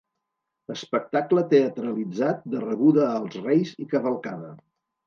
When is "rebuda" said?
2.67-3.07